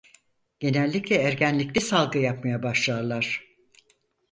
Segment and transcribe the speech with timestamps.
[0.59, 3.43] Genellikle ergenlikte salgı yapmaya başlarlar.